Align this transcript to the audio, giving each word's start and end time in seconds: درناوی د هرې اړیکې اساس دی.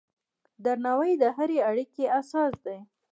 درناوی 0.63 1.13
د 1.21 1.23
هرې 1.37 1.57
اړیکې 1.69 2.05
اساس 2.19 2.53
دی. 2.65 2.79